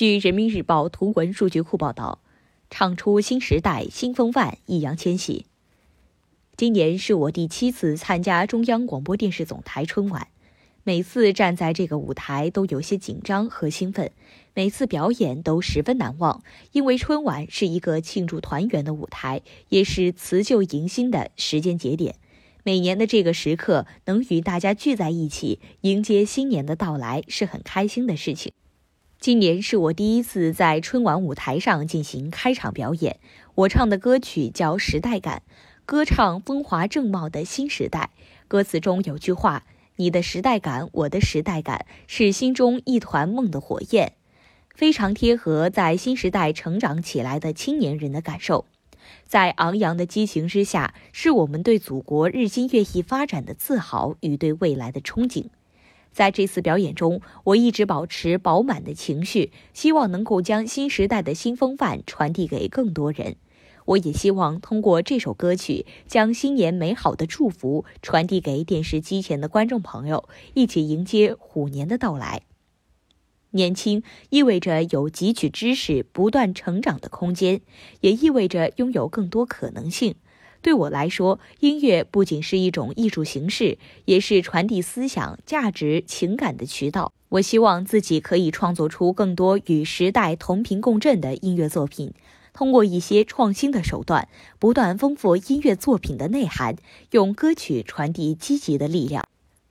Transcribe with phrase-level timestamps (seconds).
[0.00, 2.20] 据人民日报图文数据库报道，
[2.70, 5.44] 唱出新时代新风范，易烊千玺。
[6.56, 10.28] 今年是我第七次参加中央广播电视总台春晚，
[10.84, 14.10] 每次站在这个舞台都有些紧张和兴奋，
[14.54, 16.42] 每次表演都十分难忘。
[16.72, 22.14] 因为春晚是一个庆祝团圆的舞台，也是辞旧迎新的时间节点。
[22.64, 28.54] 每年的这个时刻，能与大家聚在一起，迎接新年的到来，是很开心的事情。
[29.20, 33.18] 今年是我第一次在春晚舞台上进行开场表演。
[33.54, 35.42] 我唱的歌曲叫《时代感》，
[35.84, 38.08] 歌唱风华正茂的新时代。
[38.48, 39.66] 歌词中有句话
[39.96, 44.14] ：“你的时代感，我的时代感，是心中一团梦的火焰。”
[44.74, 48.64] 非常贴合在新时代成长起来的青年人的感受。
[49.26, 55.48] 在昂扬的激情之下，是我们对祖国日新月异发展的自豪与对未来的憧憬。
[56.12, 63.36] 在这次表演中，我一直保持饱满的情绪，希望能够将新时代的新风范传递给更多人。
[63.86, 72.42] 我也希望通过这首歌曲，将新年美好的祝福传递给电视机前的观众朋友，一起迎接虎年的到来。
[73.52, 77.62] 年轻意味着有汲取知识、不断成长的空间，
[78.00, 80.14] 也意味着拥有更多可能性。
[80.62, 87.12] 对我来说，音乐不仅是一种艺术形式，也是传递思想、价值、情感的渠道。
[87.30, 92.12] 我希望自己可以创作出更多与时代同频共振的音乐作品，
[92.52, 96.76] 通过一些创新的手段，不断丰富音乐作品的内涵，
[97.12, 99.24] 用歌曲传递积极的力量，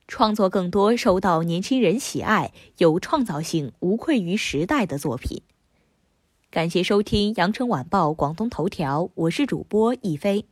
[0.08, 5.42] 创作更多受到年轻人喜爱、有创造性、无愧于时代的作品。
[6.50, 10.45] 感谢收听《羊城晚报广东头条》，我是主播一飞。